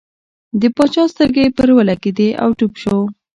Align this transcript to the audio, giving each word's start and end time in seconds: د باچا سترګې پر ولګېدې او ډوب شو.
د 0.59 0.61
باچا 0.75 1.03
سترګې 1.13 1.45
پر 1.57 1.69
ولګېدې 1.77 2.29
او 2.43 2.49
ډوب 2.57 2.73
شو. 2.81 2.97